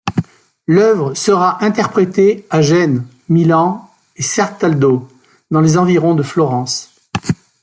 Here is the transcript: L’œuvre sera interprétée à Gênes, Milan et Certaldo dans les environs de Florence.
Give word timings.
L’œuvre 0.65 1.13
sera 1.13 1.63
interprétée 1.63 2.47
à 2.49 2.63
Gênes, 2.63 3.05
Milan 3.29 3.87
et 4.15 4.23
Certaldo 4.23 5.07
dans 5.51 5.61
les 5.61 5.77
environs 5.77 6.15
de 6.15 6.23
Florence. 6.23 6.89